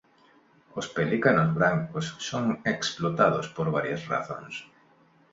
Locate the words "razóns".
4.11-4.55